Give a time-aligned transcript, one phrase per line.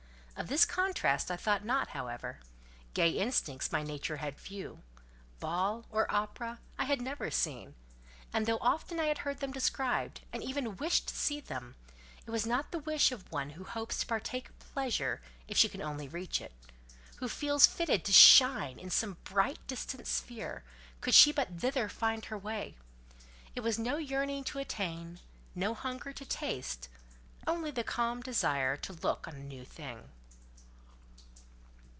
[0.37, 2.39] Of this contrast I thought not, however:
[2.95, 4.81] gay instincts my nature had few;
[5.39, 7.75] ball or opera I had never seen;
[8.33, 11.75] and though often I had heard them described, and even wished to see them,
[12.25, 15.69] it was not the wish of one who hopes to partake a pleasure if she
[15.69, 20.63] could only reach it—who feels fitted to shine in some bright distant sphere,
[21.01, 22.73] could she but thither win her way;
[23.53, 25.19] it was no yearning to attain,
[25.53, 26.89] no hunger to taste;
[27.45, 30.09] only the calm desire to look on a new thing.